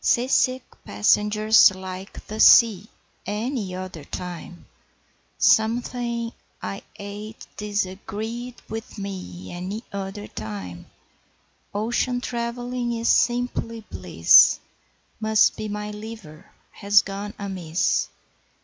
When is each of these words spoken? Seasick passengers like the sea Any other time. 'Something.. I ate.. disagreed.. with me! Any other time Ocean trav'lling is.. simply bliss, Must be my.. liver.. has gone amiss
Seasick 0.03 0.63
passengers 0.83 1.69
like 1.75 2.25
the 2.25 2.39
sea 2.39 2.87
Any 3.23 3.75
other 3.75 4.03
time. 4.03 4.65
'Something.. 5.37 6.31
I 6.59 6.81
ate.. 6.95 7.45
disagreed.. 7.55 8.55
with 8.67 8.97
me! 8.97 9.51
Any 9.51 9.83
other 9.93 10.25
time 10.25 10.87
Ocean 11.71 12.19
trav'lling 12.19 12.99
is.. 12.99 13.09
simply 13.09 13.81
bliss, 13.91 14.59
Must 15.19 15.55
be 15.55 15.67
my.. 15.69 15.91
liver.. 15.91 16.47
has 16.71 17.03
gone 17.03 17.35
amiss 17.37 18.07